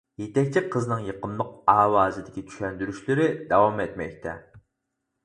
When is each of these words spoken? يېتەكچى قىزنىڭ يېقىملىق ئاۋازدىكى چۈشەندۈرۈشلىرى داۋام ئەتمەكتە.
يېتەكچى 0.19 0.61
قىزنىڭ 0.75 1.03
يېقىملىق 1.09 1.51
ئاۋازدىكى 1.73 2.43
چۈشەندۈرۈشلىرى 2.53 3.29
داۋام 3.53 3.85
ئەتمەكتە. 3.85 4.35